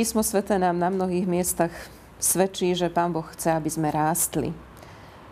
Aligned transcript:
Písmo 0.00 0.24
svete 0.24 0.56
nám 0.56 0.80
na 0.80 0.88
mnohých 0.88 1.28
miestach 1.28 1.68
svedčí, 2.16 2.72
že 2.72 2.88
Pán 2.88 3.12
Boh 3.12 3.28
chce, 3.36 3.52
aby 3.52 3.68
sme 3.68 3.92
rástli. 3.92 4.56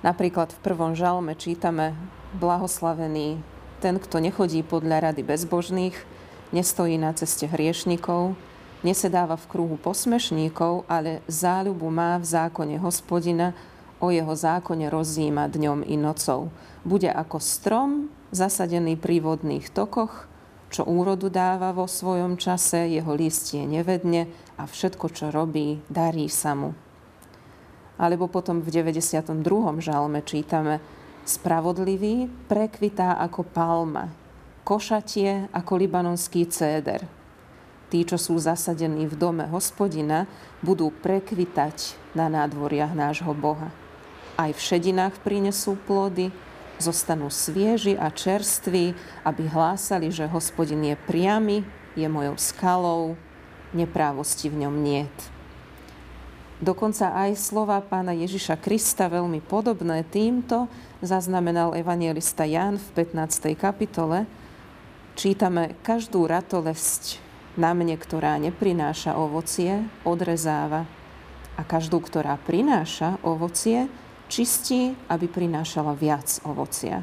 Napríklad 0.04 0.52
v 0.52 0.60
prvom 0.60 0.92
žalme 0.92 1.32
čítame 1.40 1.96
blahoslavený 2.36 3.40
ten, 3.80 3.96
kto 3.96 4.20
nechodí 4.20 4.60
podľa 4.60 5.08
rady 5.08 5.24
bezbožných, 5.24 5.96
nestojí 6.52 7.00
na 7.00 7.16
ceste 7.16 7.48
hriešnikov, 7.48 8.36
nesedáva 8.84 9.40
v 9.40 9.48
kruhu 9.48 9.80
posmešníkov, 9.80 10.84
ale 10.84 11.24
záľubu 11.32 11.88
má 11.88 12.20
v 12.20 12.28
zákone 12.28 12.76
hospodina, 12.76 13.56
o 14.04 14.12
jeho 14.12 14.36
zákone 14.36 14.92
rozíma 14.92 15.48
dňom 15.48 15.80
i 15.88 15.96
nocou. 15.96 16.52
Bude 16.84 17.08
ako 17.08 17.40
strom, 17.40 18.12
zasadený 18.36 19.00
pri 19.00 19.24
vodných 19.24 19.72
tokoch, 19.72 20.28
čo 20.68 20.84
úrodu 20.84 21.32
dáva 21.32 21.72
vo 21.72 21.88
svojom 21.88 22.36
čase, 22.36 22.92
jeho 22.92 23.12
listie 23.16 23.64
nevedne 23.64 24.28
a 24.60 24.68
všetko, 24.68 25.06
čo 25.12 25.32
robí, 25.32 25.80
darí 25.88 26.28
sa 26.28 26.52
mu. 26.52 26.76
Alebo 27.98 28.30
potom 28.30 28.62
v 28.62 28.68
92. 28.70 29.42
žalme 29.82 30.22
čítame 30.22 30.78
Spravodlivý 31.28 32.30
prekvitá 32.48 33.20
ako 33.20 33.44
palma, 33.44 34.08
košatie 34.64 35.52
ako 35.52 35.72
libanonský 35.76 36.48
céder. 36.48 37.04
Tí, 37.88 38.04
čo 38.04 38.20
sú 38.20 38.36
zasadení 38.36 39.08
v 39.08 39.16
dome 39.16 39.44
hospodina, 39.48 40.28
budú 40.60 40.92
prekvitať 40.92 41.96
na 42.12 42.28
nádvoriach 42.28 42.92
nášho 42.92 43.32
Boha. 43.32 43.72
Aj 44.36 44.52
v 44.52 44.60
šedinách 44.60 45.20
prinesú 45.24 45.76
plody, 45.88 46.28
zostanú 46.78 47.28
svieži 47.28 47.98
a 47.98 48.10
čerství, 48.10 48.94
aby 49.26 49.42
hlásali, 49.50 50.10
že 50.10 50.30
hospodin 50.30 50.82
je 50.82 50.96
priamy, 51.06 51.66
je 51.98 52.06
mojou 52.06 52.38
skalou, 52.38 53.18
neprávosti 53.74 54.48
v 54.48 54.66
ňom 54.66 54.74
niet. 54.80 55.18
Dokonca 56.58 57.14
aj 57.14 57.38
slova 57.38 57.78
pána 57.78 58.10
Ježiša 58.18 58.58
Krista, 58.58 59.06
veľmi 59.06 59.38
podobné 59.38 60.02
týmto, 60.02 60.66
zaznamenal 60.98 61.70
evangelista 61.78 62.42
Jan 62.42 62.82
v 62.82 63.06
15. 63.06 63.54
kapitole. 63.54 64.26
Čítame, 65.14 65.78
každú 65.86 66.26
ratolesť 66.26 67.22
na 67.54 67.70
mne, 67.78 67.94
ktorá 67.94 68.34
neprináša 68.42 69.14
ovocie, 69.14 69.86
odrezáva. 70.02 70.82
A 71.54 71.62
každú, 71.62 72.02
ktorá 72.02 72.34
prináša 72.42 73.22
ovocie, 73.22 73.86
čistí, 74.28 74.94
aby 75.08 75.26
prinášala 75.26 75.96
viac 75.96 76.38
ovocia. 76.44 77.02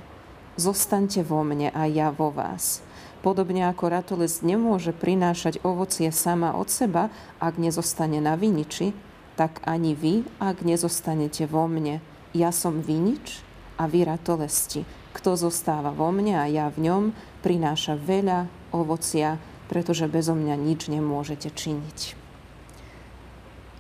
Zostaňte 0.56 1.26
vo 1.26 1.44
mne 1.44 1.74
a 1.74 1.84
ja 1.90 2.14
vo 2.14 2.32
vás. 2.32 2.80
Podobne 3.26 3.66
ako 3.68 3.90
ratolesť 3.90 4.46
nemôže 4.46 4.94
prinášať 4.94 5.60
ovocie 5.66 6.14
sama 6.14 6.54
od 6.54 6.70
seba, 6.70 7.10
ak 7.42 7.58
nezostane 7.58 8.22
na 8.22 8.38
viniči, 8.38 8.94
tak 9.36 9.60
ani 9.68 9.98
vy, 9.98 10.24
ak 10.40 10.62
nezostanete 10.62 11.50
vo 11.50 11.66
mne. 11.68 12.00
Ja 12.32 12.54
som 12.54 12.80
vinič 12.80 13.42
a 13.76 13.90
vy 13.90 14.08
ratolesti. 14.08 14.88
Kto 15.12 15.36
zostáva 15.36 15.92
vo 15.92 16.14
mne 16.14 16.40
a 16.40 16.46
ja 16.48 16.70
v 16.72 16.88
ňom, 16.88 17.04
prináša 17.44 18.00
veľa 18.00 18.48
ovocia, 18.72 19.42
pretože 19.68 20.08
bezo 20.08 20.38
mňa 20.38 20.56
nič 20.56 20.88
nemôžete 20.88 21.50
činiť. 21.52 22.00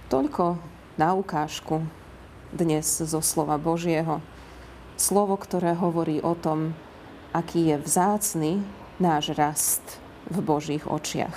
Toľko 0.10 0.58
na 0.98 1.14
ukážku 1.14 1.86
dnes 2.56 2.88
zo 2.88 3.20
slova 3.20 3.60
Božieho. 3.60 4.24
Slovo, 4.96 5.36
ktoré 5.36 5.76
hovorí 5.76 6.24
o 6.24 6.32
tom, 6.40 6.72
aký 7.36 7.76
je 7.76 7.78
vzácny 7.84 8.52
náš 8.96 9.36
rast 9.36 9.84
v 10.32 10.40
Božích 10.40 10.88
očiach. 10.88 11.36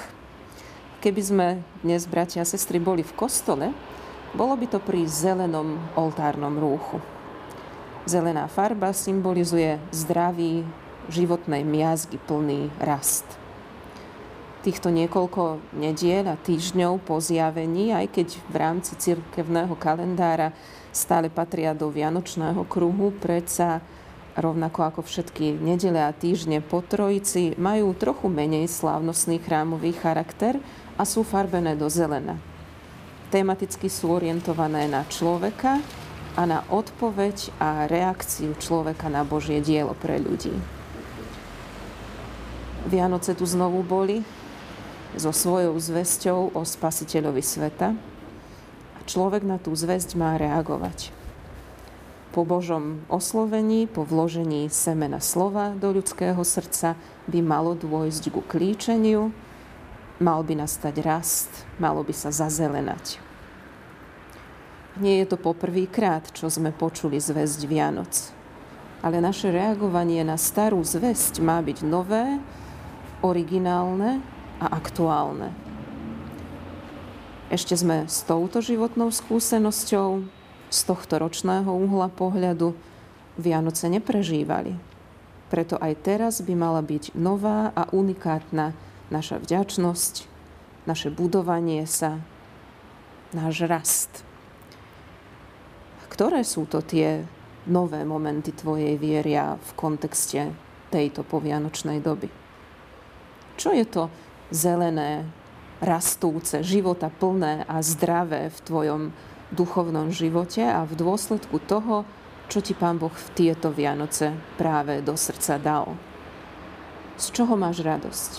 Keby 1.02 1.22
sme 1.22 1.46
dnes, 1.82 2.06
bratia 2.06 2.46
a 2.46 2.48
sestry, 2.48 2.78
boli 2.78 3.02
v 3.02 3.16
kostole, 3.18 3.74
bolo 4.30 4.54
by 4.54 4.66
to 4.70 4.78
pri 4.78 5.10
zelenom 5.10 5.82
oltárnom 5.98 6.54
rúchu. 6.54 7.02
Zelená 8.06 8.46
farba 8.46 8.94
symbolizuje 8.94 9.82
zdravý, 9.90 10.62
životnej 11.10 11.66
miazgy 11.66 12.22
plný 12.22 12.70
rast 12.78 13.26
týchto 14.62 14.90
niekoľko 14.90 15.74
nediel 15.78 16.26
a 16.28 16.36
týždňov 16.36 17.04
po 17.06 17.22
zjavení, 17.22 17.94
aj 17.94 18.06
keď 18.10 18.28
v 18.50 18.54
rámci 18.58 18.92
cirkevného 18.98 19.74
kalendára 19.78 20.52
stále 20.90 21.30
patria 21.30 21.76
do 21.76 21.88
Vianočného 21.92 22.66
kruhu, 22.66 23.14
predsa 23.14 23.80
rovnako 24.38 24.86
ako 24.86 25.00
všetky 25.02 25.58
nedele 25.58 25.98
a 25.98 26.14
týždne 26.14 26.62
po 26.62 26.82
Trojici, 26.82 27.58
majú 27.58 27.94
trochu 27.94 28.30
menej 28.30 28.70
slávnostný 28.70 29.42
chrámový 29.42 29.94
charakter 29.98 30.62
a 30.94 31.02
sú 31.02 31.26
farbené 31.26 31.74
do 31.74 31.90
zelena. 31.90 32.38
Tematicky 33.28 33.90
sú 33.92 34.14
orientované 34.14 34.88
na 34.88 35.04
človeka 35.04 35.82
a 36.38 36.42
na 36.46 36.62
odpoveď 36.70 37.50
a 37.58 37.90
reakciu 37.90 38.54
človeka 38.56 39.10
na 39.10 39.26
Božie 39.26 39.58
dielo 39.58 39.92
pre 39.92 40.22
ľudí. 40.22 40.54
Vianoce 42.88 43.34
tu 43.34 43.44
znovu 43.44 43.84
boli, 43.84 44.24
so 45.16 45.32
svojou 45.32 45.78
zväzťou 45.78 46.52
o 46.52 46.60
spasiteľovi 46.66 47.40
sveta 47.40 47.96
a 48.96 49.00
človek 49.08 49.46
na 49.46 49.56
tú 49.56 49.72
zväzť 49.72 50.18
má 50.20 50.36
reagovať. 50.36 51.14
Po 52.28 52.44
Božom 52.44 53.00
oslovení, 53.08 53.88
po 53.88 54.04
vložení 54.04 54.68
semena 54.68 55.18
slova 55.18 55.72
do 55.72 55.96
ľudského 55.96 56.38
srdca 56.44 56.92
by 57.24 57.40
malo 57.40 57.72
dôjsť 57.72 58.24
ku 58.28 58.44
klíčeniu, 58.44 59.32
mal 60.20 60.44
by 60.44 60.60
nastať 60.60 60.94
rast, 61.00 61.50
malo 61.80 62.04
by 62.04 62.12
sa 62.12 62.28
zazelenať. 62.28 63.18
Nie 64.98 65.24
je 65.24 65.30
to 65.30 65.38
poprvýkrát, 65.38 66.28
čo 66.34 66.50
sme 66.50 66.74
počuli 66.74 67.22
zväzť 67.22 67.70
Vianoc, 67.70 68.12
ale 69.00 69.22
naše 69.22 69.48
reagovanie 69.48 70.20
na 70.26 70.34
starú 70.34 70.82
zväzť 70.82 71.38
má 71.38 71.62
byť 71.62 71.86
nové, 71.86 72.42
originálne 73.22 74.20
a 74.58 74.66
aktuálne. 74.74 75.54
Ešte 77.48 77.78
sme 77.80 78.04
s 78.04 78.26
touto 78.28 78.60
životnou 78.60 79.08
skúsenosťou 79.08 80.20
z 80.68 80.80
tohto 80.84 81.14
ročného 81.16 81.72
uhla 81.72 82.12
pohľadu 82.12 82.76
Vianoce 83.40 83.88
neprežívali. 83.88 84.76
Preto 85.48 85.80
aj 85.80 85.92
teraz 86.04 86.34
by 86.44 86.52
mala 86.52 86.84
byť 86.84 87.16
nová 87.16 87.72
a 87.72 87.88
unikátna 87.88 88.76
naša 89.08 89.40
vďačnosť, 89.40 90.28
naše 90.84 91.08
budovanie 91.08 91.88
sa, 91.88 92.20
náš 93.32 93.64
rast. 93.64 94.12
Ktoré 96.12 96.44
sú 96.44 96.68
to 96.68 96.84
tie 96.84 97.24
nové 97.64 98.04
momenty 98.04 98.52
tvojej 98.52 99.00
vieria 99.00 99.56
v 99.56 99.70
kontexte 99.72 100.52
tejto 100.92 101.24
povianočnej 101.24 102.04
doby? 102.04 102.28
Čo 103.56 103.72
je 103.72 103.86
to 103.88 104.12
zelené, 104.50 105.28
rastúce, 105.78 106.64
života 106.66 107.12
plné 107.12 107.62
a 107.70 107.82
zdravé 107.84 108.50
v 108.50 108.58
tvojom 108.66 109.02
duchovnom 109.54 110.12
živote 110.12 110.60
a 110.60 110.84
v 110.84 110.92
dôsledku 110.98 111.56
toho, 111.64 112.04
čo 112.48 112.64
ti 112.64 112.72
Pán 112.72 112.96
Boh 112.96 113.12
v 113.12 113.28
tieto 113.36 113.68
Vianoce 113.72 114.32
práve 114.56 115.04
do 115.04 115.16
srdca 115.16 115.60
dal. 115.60 115.86
Z 117.20 117.34
čoho 117.34 117.54
máš 117.58 117.84
radosť? 117.84 118.32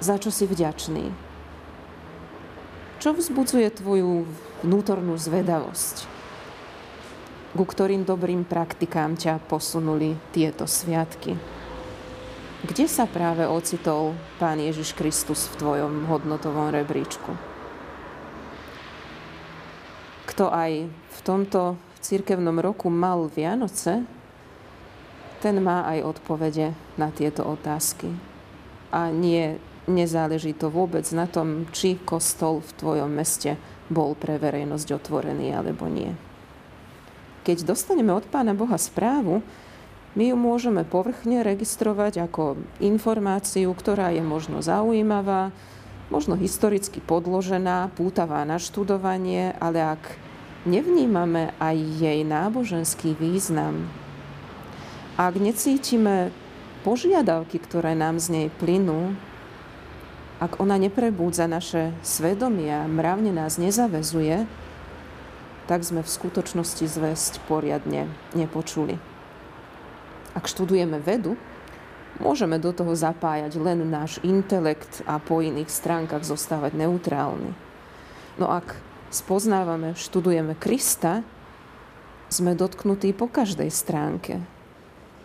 Za 0.00 0.16
čo 0.16 0.32
si 0.32 0.48
vďačný? 0.48 1.12
Čo 3.00 3.16
vzbudzuje 3.16 3.68
tvoju 3.80 4.28
vnútornú 4.64 5.16
zvedavosť? 5.16 6.08
Ku 7.50 7.64
ktorým 7.66 8.06
dobrým 8.06 8.46
praktikám 8.46 9.18
ťa 9.18 9.42
posunuli 9.50 10.16
tieto 10.30 10.64
sviatky? 10.64 11.59
Kde 12.60 12.84
sa 12.84 13.08
práve 13.08 13.48
ocitol 13.48 14.12
Pán 14.36 14.60
Ježiš 14.60 14.92
Kristus 14.92 15.48
v 15.48 15.64
tvojom 15.64 16.04
hodnotovom 16.12 16.68
rebríčku? 16.68 17.32
Kto 20.28 20.52
aj 20.52 20.92
v 20.92 21.18
tomto 21.24 21.80
cirkevnom 22.04 22.60
roku 22.60 22.92
mal 22.92 23.32
Vianoce, 23.32 24.04
ten 25.40 25.56
má 25.64 25.88
aj 25.88 26.04
odpovede 26.04 26.76
na 27.00 27.08
tieto 27.08 27.48
otázky. 27.48 28.12
A 28.92 29.08
nie, 29.08 29.56
nezáleží 29.88 30.52
to 30.52 30.68
vôbec 30.68 31.08
na 31.16 31.24
tom, 31.24 31.64
či 31.72 31.96
kostol 32.04 32.60
v 32.60 32.76
tvojom 32.76 33.08
meste 33.08 33.56
bol 33.88 34.12
pre 34.12 34.36
verejnosť 34.36 35.00
otvorený 35.00 35.56
alebo 35.56 35.88
nie. 35.88 36.12
Keď 37.40 37.64
dostaneme 37.64 38.12
od 38.12 38.28
Pána 38.28 38.52
Boha 38.52 38.76
správu, 38.76 39.40
my 40.18 40.34
ju 40.34 40.36
môžeme 40.36 40.82
povrchne 40.82 41.46
registrovať 41.46 42.26
ako 42.26 42.58
informáciu, 42.82 43.70
ktorá 43.70 44.10
je 44.10 44.22
možno 44.24 44.58
zaujímavá, 44.58 45.54
možno 46.10 46.34
historicky 46.34 46.98
podložená, 46.98 47.94
pútavá 47.94 48.42
na 48.42 48.58
študovanie, 48.58 49.54
ale 49.62 49.94
ak 49.94 50.02
nevnímame 50.66 51.54
aj 51.62 51.76
jej 51.78 52.20
náboženský 52.26 53.14
význam, 53.14 53.86
ak 55.14 55.38
necítime 55.38 56.34
požiadavky, 56.82 57.62
ktoré 57.62 57.94
nám 57.94 58.18
z 58.18 58.26
nej 58.34 58.46
plynú, 58.58 59.14
ak 60.40 60.56
ona 60.58 60.80
neprebúdza 60.80 61.44
naše 61.44 61.92
svedomie 62.00 62.72
a 62.72 62.88
mravne 62.88 63.30
nás 63.30 63.60
nezavezuje, 63.60 64.48
tak 65.68 65.84
sme 65.84 66.02
v 66.02 66.10
skutočnosti 66.10 66.82
zväzť 66.82 67.44
poriadne 67.46 68.08
nepočuli. 68.34 69.09
Ak 70.40 70.48
študujeme 70.48 71.04
vedu, 71.04 71.36
môžeme 72.16 72.56
do 72.56 72.72
toho 72.72 72.96
zapájať 72.96 73.60
len 73.60 73.84
náš 73.84 74.16
intelekt 74.24 75.04
a 75.04 75.20
po 75.20 75.44
iných 75.44 75.68
stránkach 75.68 76.24
zostávať 76.24 76.80
neutrálny. 76.80 77.52
No 78.40 78.48
ak 78.48 78.80
spoznávame, 79.12 79.92
študujeme 79.92 80.56
Krista, 80.56 81.20
sme 82.32 82.56
dotknutí 82.56 83.12
po 83.12 83.28
každej 83.28 83.68
stránke. 83.68 84.40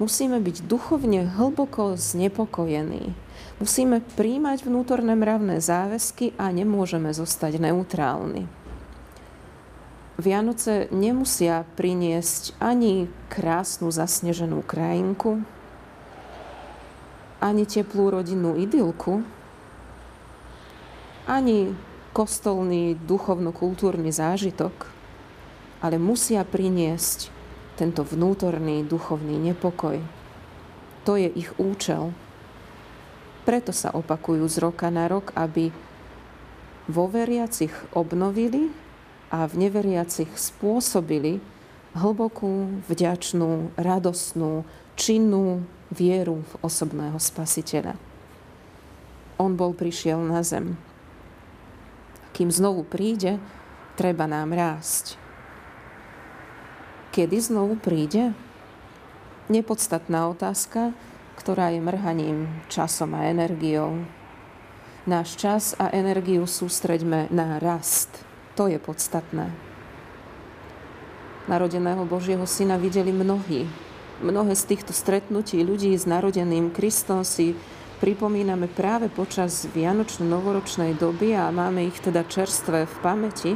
Musíme 0.03 0.43
byť 0.43 0.67
duchovne 0.67 1.31
hlboko 1.39 1.95
znepokojení. 1.95 3.15
Musíme 3.63 4.03
príjmať 4.19 4.67
vnútorné 4.67 5.15
mravné 5.15 5.63
záväzky 5.63 6.35
a 6.35 6.51
nemôžeme 6.51 7.15
zostať 7.15 7.63
neutrálni. 7.63 8.51
Vianoce 10.15 10.87
nemusia 10.95 11.67
priniesť 11.75 12.55
ani 12.63 13.11
krásnu 13.27 13.91
zasneženú 13.91 14.63
krajinku, 14.63 15.43
ani 17.43 17.67
teplú 17.67 18.15
rodinnú 18.15 18.55
idylku, 18.55 19.27
ani 21.27 21.75
kostolný 22.15 22.95
duchovno-kultúrny 22.95 24.07
zážitok, 24.15 24.87
ale 25.83 25.99
musia 25.99 26.47
priniesť 26.47 27.27
tento 27.75 28.07
vnútorný 28.07 28.87
duchovný 28.87 29.35
nepokoj. 29.51 29.99
To 31.03 31.19
je 31.19 31.27
ich 31.27 31.51
účel. 31.59 32.15
Preto 33.43 33.75
sa 33.75 33.91
opakujú 33.91 34.47
z 34.47 34.63
roka 34.63 34.87
na 34.87 35.11
rok, 35.11 35.35
aby 35.35 35.75
vo 36.87 37.05
veriacich 37.11 37.75
obnovili 37.91 38.84
a 39.31 39.45
v 39.49 39.67
neveriacich 39.67 40.29
spôsobili 40.35 41.41
hlbokú, 41.95 42.83
vďačnú, 42.85 43.73
radosnú, 43.79 44.67
činnú 44.99 45.63
vieru 45.89 46.43
v 46.43 46.53
osobného 46.65 47.17
spasiteľa. 47.17 47.95
On 49.39 49.55
bol 49.55 49.75
prišiel 49.75 50.19
na 50.19 50.43
zem. 50.43 50.79
Kým 52.35 52.51
znovu 52.51 52.83
príde, 52.83 53.39
treba 53.95 54.27
nám 54.27 54.51
rásť 54.51 55.25
kedy 57.15 57.39
znovu 57.39 57.79
príde? 57.79 58.35
Nepodstatná 59.47 60.27
otázka, 60.27 60.91
ktorá 61.39 61.71
je 61.71 61.79
mrhaním 61.79 62.51
časom 62.67 63.15
a 63.15 63.31
energiou. 63.31 64.03
Náš 65.07 65.39
čas 65.39 65.63
a 65.79 65.87
energiu 65.95 66.43
sústreďme 66.43 67.31
na 67.31 67.55
rast. 67.63 68.11
To 68.55 68.71
je 68.71 68.79
podstatné. 68.79 69.51
Narodeného 71.45 72.07
Božieho 72.07 72.47
Syna 72.47 72.79
videli 72.79 73.11
mnohí. 73.11 73.67
Mnohé 74.23 74.55
z 74.55 74.63
týchto 74.75 74.95
stretnutí 74.95 75.59
ľudí 75.61 75.91
s 75.91 76.07
narodeným 76.07 76.71
Kristom 76.71 77.27
si 77.27 77.53
pripomíname 77.99 78.71
práve 78.71 79.11
počas 79.11 79.67
Vianočno-novoročnej 79.75 80.95
doby 80.95 81.35
a 81.35 81.51
máme 81.51 81.85
ich 81.85 81.99
teda 81.99 82.23
čerstvé 82.23 82.87
v 82.87 82.95
pamäti, 83.03 83.53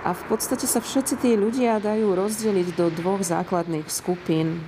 a 0.00 0.16
v 0.16 0.22
podstate 0.32 0.64
sa 0.64 0.80
všetci 0.80 1.20
tí 1.20 1.30
ľudia 1.36 1.76
dajú 1.76 2.16
rozdeliť 2.16 2.72
do 2.72 2.88
dvoch 2.88 3.20
základných 3.20 3.84
skupín. 3.92 4.64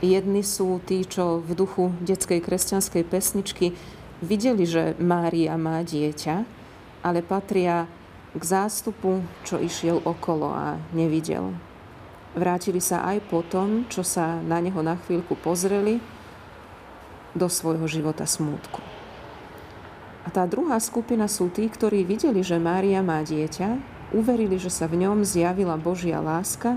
Jedni 0.00 0.40
sú 0.40 0.80
tí, 0.80 1.04
čo 1.04 1.44
v 1.44 1.52
duchu 1.52 1.92
detskej 2.00 2.40
kresťanskej 2.40 3.02
pesničky 3.04 3.76
videli, 4.24 4.64
že 4.64 4.96
Mária 4.96 5.58
má 5.60 5.84
dieťa, 5.84 6.48
ale 7.04 7.20
patria 7.20 7.84
k 8.36 8.42
zástupu, 8.42 9.24
čo 9.44 9.56
išiel 9.56 10.04
okolo 10.04 10.52
a 10.52 10.76
nevidel. 10.92 11.56
Vrátili 12.36 12.78
sa 12.78 13.02
aj 13.08 13.24
po 13.32 13.40
tom, 13.40 13.88
čo 13.88 14.04
sa 14.04 14.38
na 14.44 14.60
neho 14.60 14.78
na 14.84 15.00
chvíľku 15.00 15.32
pozreli, 15.40 15.98
do 17.36 17.46
svojho 17.48 17.84
života 17.88 18.24
smútku. 18.24 18.80
A 20.24 20.28
tá 20.28 20.44
druhá 20.44 20.76
skupina 20.76 21.24
sú 21.24 21.48
tí, 21.48 21.64
ktorí 21.70 22.04
videli, 22.04 22.44
že 22.44 22.60
Mária 22.60 23.00
má 23.00 23.24
dieťa, 23.24 23.80
uverili, 24.12 24.60
že 24.60 24.68
sa 24.68 24.84
v 24.84 25.00
ňom 25.04 25.24
zjavila 25.24 25.80
Božia 25.80 26.20
láska 26.20 26.76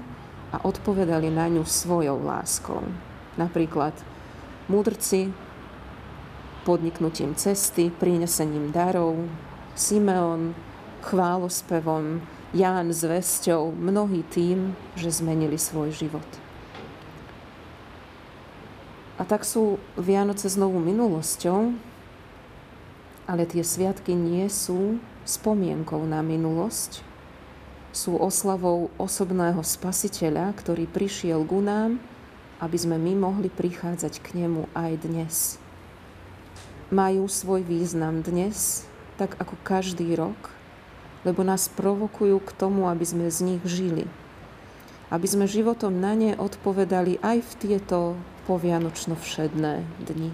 a 0.51 0.57
odpovedali 0.63 1.27
na 1.31 1.51
ňu 1.51 1.67
svojou 1.67 2.19
láskou. 2.23 2.83
Napríklad 3.35 3.95
múdrci 4.71 5.31
podniknutím 6.63 7.35
cesty, 7.35 7.91
prinesením 7.91 8.71
darov, 8.71 9.17
Simeon 9.75 10.55
chválospevom, 11.01 12.21
Ján 12.51 12.91
s 12.91 13.07
vesťou, 13.07 13.71
mnohí 13.71 14.27
tým, 14.27 14.75
že 14.99 15.07
zmenili 15.07 15.55
svoj 15.55 15.95
život. 15.95 16.27
A 19.15 19.23
tak 19.23 19.47
sú 19.47 19.79
Vianoce 19.95 20.51
znovu 20.51 20.81
minulosťou, 20.83 21.71
ale 23.29 23.47
tie 23.47 23.63
sviatky 23.63 24.11
nie 24.11 24.51
sú 24.51 24.99
spomienkou 25.23 26.03
na 26.03 26.19
minulosť, 26.19 27.05
sú 27.95 28.19
oslavou 28.19 28.91
osobného 28.99 29.63
spasiteľa, 29.63 30.51
ktorý 30.59 30.87
prišiel 30.87 31.43
ku 31.47 31.63
nám, 31.63 31.99
aby 32.59 32.77
sme 32.79 32.99
my 32.99 33.15
mohli 33.15 33.47
prichádzať 33.47 34.19
k 34.19 34.43
nemu 34.43 34.67
aj 34.75 34.91
dnes. 35.07 35.35
Majú 36.91 37.31
svoj 37.31 37.63
význam 37.63 38.19
dnes, 38.19 38.83
tak 39.15 39.39
ako 39.39 39.55
každý 39.63 40.11
rok, 40.19 40.60
lebo 41.21 41.45
nás 41.45 41.69
provokujú 41.69 42.41
k 42.41 42.51
tomu, 42.55 42.89
aby 42.89 43.05
sme 43.05 43.29
z 43.29 43.39
nich 43.55 43.63
žili. 43.65 44.05
Aby 45.11 45.27
sme 45.27 45.45
životom 45.45 45.99
na 45.99 46.15
ne 46.15 46.31
odpovedali 46.33 47.19
aj 47.21 47.37
v 47.43 47.51
tieto 47.59 48.15
povianočno 48.49 49.19
všedné 49.19 49.85
dni. 50.07 50.31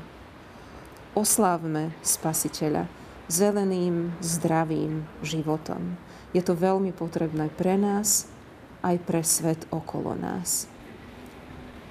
Oslávme 1.17 1.97
Spasiteľa 2.05 2.87
zeleným, 3.27 4.15
zdravým 4.23 5.03
životom. 5.19 5.99
Je 6.31 6.39
to 6.39 6.55
veľmi 6.55 6.95
potrebné 6.95 7.51
pre 7.51 7.75
nás, 7.75 8.27
aj 8.83 8.95
pre 9.03 9.19
svet 9.23 9.67
okolo 9.67 10.15
nás. 10.15 10.69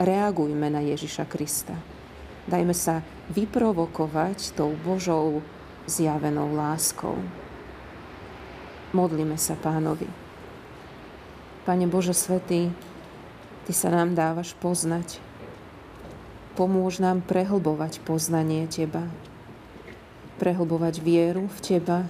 Reagujme 0.00 0.68
na 0.68 0.80
Ježiša 0.84 1.28
Krista. 1.28 1.76
Dajme 2.46 2.72
sa 2.72 3.00
vyprovokovať 3.32 4.54
tou 4.54 4.76
Božou 4.80 5.40
zjavenou 5.88 6.52
láskou. 6.54 7.16
Modlíme 8.94 9.34
sa 9.34 9.58
pánovi. 9.58 10.06
Pane 11.66 11.86
Bože 11.90 12.14
Svetý, 12.14 12.70
Ty 13.66 13.72
sa 13.74 13.90
nám 13.90 14.14
dávaš 14.14 14.54
poznať. 14.62 15.18
Pomôž 16.54 17.02
nám 17.02 17.18
prehlbovať 17.26 17.98
poznanie 18.06 18.70
Teba. 18.70 19.02
Prehlbovať 20.38 21.02
vieru 21.02 21.50
v 21.50 21.58
Teba, 21.58 22.06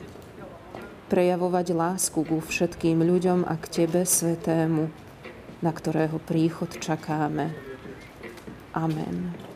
prejavovať 1.08 1.72
lásku 1.72 2.20
ku 2.20 2.44
všetkým 2.44 3.00
ľuďom 3.00 3.48
a 3.48 3.56
k 3.56 3.64
Tebe, 3.72 4.04
Svetému, 4.04 4.92
na 5.64 5.72
ktorého 5.72 6.20
príchod 6.20 6.68
čakáme. 6.76 7.56
Amen. 8.76 9.55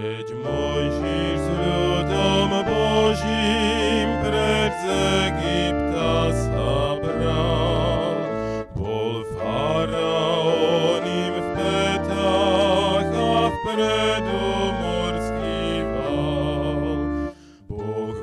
Keď 0.00 0.32
Mojžiš 0.32 1.36
s 1.36 1.48
ľudom 1.60 2.64
Božím 2.64 4.08
pred 4.24 4.72
z 4.80 4.84
Egypta 5.28 6.32
sa 6.32 6.96
bral, 7.04 8.16
bol 8.72 9.28
faraón 9.36 11.04
im 11.04 11.36
v 11.36 11.48
petách 11.52 13.12
a 13.12 13.52
vpredu. 13.52 14.40
Boh 17.68 18.16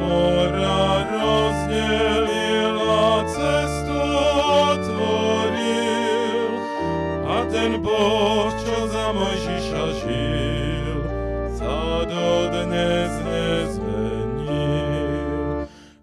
mora 0.00 1.04
rozdelil 1.12 2.76
a 2.80 3.20
cestu 3.28 4.00
a 7.28 7.44
ten 7.52 7.84
Boh, 7.84 8.48
čo 8.64 8.88
za 8.88 9.12
Mojžiša 9.12 9.84
žil, 10.00 10.43
dnes 12.74 13.14
nezmením. 13.22 14.50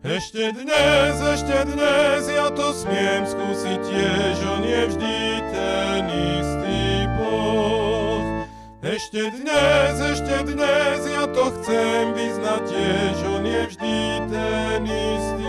Ešte 0.04 0.52
dnes, 0.56 1.16
ešte 1.20 1.58
dnes 1.68 2.24
ja 2.32 2.48
to 2.56 2.72
smiem 2.72 3.28
skúsiť 3.28 3.80
tiež, 3.84 4.36
on 4.48 4.64
je 4.64 4.82
vždy 4.88 5.44
ten 5.52 6.08
istý 6.08 7.08
Boh. 7.20 8.48
Ešte 8.82 9.30
dnes, 9.36 9.96
ešte 10.00 10.36
dnes 10.48 11.00
ja 11.12 11.28
to 11.28 11.52
chcem 11.60 12.16
vyznať 12.16 12.62
tiež, 12.66 13.16
on 13.28 13.44
je 13.46 13.62
vždy 13.68 13.98
ten 14.32 14.82
istý 14.88 15.41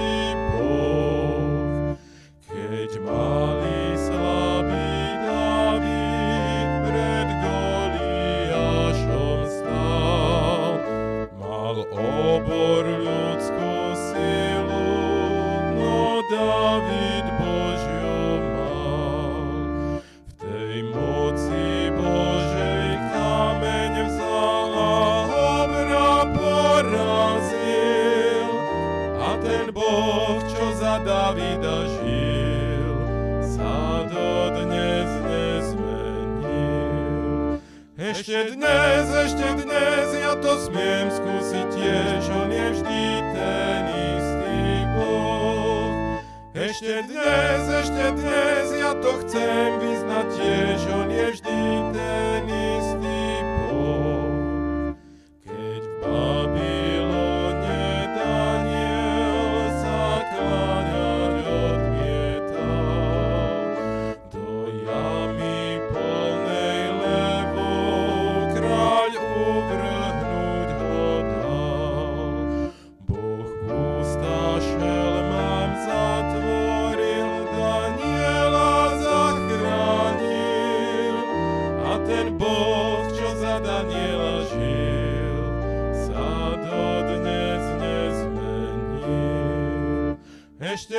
to 49.00 49.12
chcem 49.24 49.78
byť. 49.80 49.91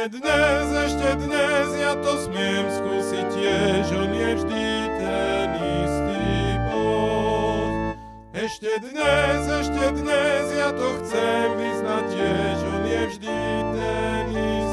ešte 0.03 0.19
dnes, 0.19 0.67
ešte 0.67 1.09
dnes 1.15 1.67
ja 1.79 1.95
to 1.95 2.11
smiem 2.27 2.67
skúsiť 2.67 3.27
tiež, 3.39 3.85
on 3.95 4.11
je 4.11 4.29
vždy 4.35 4.67
ten 4.99 5.49
istý 5.79 6.27
Boh. 6.67 7.95
Ešte 8.35 8.83
dnes, 8.83 9.41
ešte 9.47 9.83
dnes 9.95 10.45
ja 10.59 10.75
to 10.75 10.99
chcem 10.99 11.47
vyznať 11.55 12.03
tiež, 12.19 12.57
on 12.67 12.83
je 12.83 13.01
vždy 13.15 13.39
ten 13.79 14.27
istý 14.27 14.72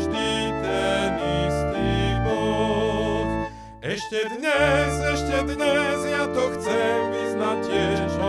vždy 0.00 0.32
ten 0.64 1.12
istý 1.44 1.92
Boh. 2.24 3.28
Ešte 3.84 4.18
dnes, 4.32 4.92
ešte 5.12 5.36
dnes 5.44 5.98
ja 6.08 6.24
to 6.32 6.44
chcem 6.56 6.98
vyznať 7.12 7.58
tiež 7.68 8.19